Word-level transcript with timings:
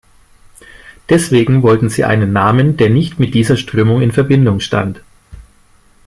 Deswegen 1.09 1.61
wollten 1.61 1.89
sie 1.89 2.05
einen 2.05 2.33
Namen, 2.33 2.75
der 2.75 2.89
nicht 2.89 3.19
mit 3.19 3.35
dieser 3.35 3.55
Strömung 3.55 4.01
in 4.01 4.11
Verbindung 4.11 4.59
stand. 4.59 5.03